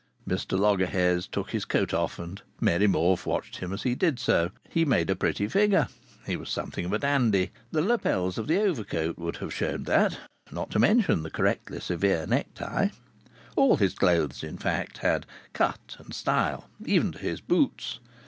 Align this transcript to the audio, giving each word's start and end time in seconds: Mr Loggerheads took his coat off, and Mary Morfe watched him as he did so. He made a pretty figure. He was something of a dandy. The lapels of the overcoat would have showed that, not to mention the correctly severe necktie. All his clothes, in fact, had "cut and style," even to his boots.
Mr 0.27 0.57
Loggerheads 0.57 1.27
took 1.27 1.51
his 1.51 1.63
coat 1.63 1.93
off, 1.93 2.17
and 2.17 2.41
Mary 2.59 2.87
Morfe 2.87 3.27
watched 3.27 3.57
him 3.57 3.71
as 3.71 3.83
he 3.83 3.93
did 3.93 4.17
so. 4.17 4.49
He 4.67 4.83
made 4.83 5.11
a 5.11 5.15
pretty 5.15 5.47
figure. 5.47 5.89
He 6.25 6.35
was 6.35 6.49
something 6.49 6.85
of 6.85 6.93
a 6.93 6.97
dandy. 6.97 7.51
The 7.69 7.83
lapels 7.83 8.39
of 8.39 8.47
the 8.47 8.59
overcoat 8.59 9.19
would 9.19 9.35
have 9.35 9.53
showed 9.53 9.85
that, 9.85 10.17
not 10.51 10.71
to 10.71 10.79
mention 10.79 11.21
the 11.21 11.29
correctly 11.29 11.79
severe 11.79 12.25
necktie. 12.25 12.87
All 13.55 13.77
his 13.77 13.93
clothes, 13.93 14.43
in 14.43 14.57
fact, 14.57 14.97
had 14.97 15.27
"cut 15.53 15.97
and 15.99 16.15
style," 16.15 16.67
even 16.83 17.11
to 17.11 17.19
his 17.19 17.39
boots. 17.39 17.99